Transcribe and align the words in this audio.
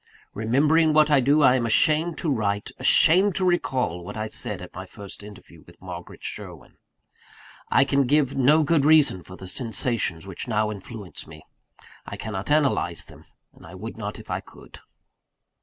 Remembering 0.33 0.93
what 0.93 1.11
I 1.11 1.19
do, 1.19 1.43
I 1.43 1.53
am 1.53 1.67
ashamed 1.67 2.17
to 2.17 2.31
write, 2.31 2.71
ashamed 2.79 3.35
to 3.35 3.45
recall, 3.45 4.03
what 4.03 4.17
I 4.17 4.29
said 4.29 4.59
at 4.59 4.73
my 4.73 4.87
first 4.87 5.21
interview 5.21 5.61
with 5.61 5.79
Margaret 5.79 6.23
Sherwin. 6.23 6.77
I 7.69 7.85
can 7.85 8.07
give 8.07 8.35
no 8.35 8.63
good 8.63 8.83
reason 8.83 9.21
for 9.21 9.35
the 9.35 9.45
sensations 9.45 10.25
which 10.25 10.47
now 10.47 10.71
influence 10.71 11.27
me; 11.27 11.43
I 12.03 12.17
cannot 12.17 12.49
analyse 12.49 13.05
them; 13.05 13.25
and 13.53 13.63
I 13.63 13.75
would 13.75 13.95
not 13.95 14.17
if 14.17 14.31
I 14.31 14.39
could. 14.39 14.79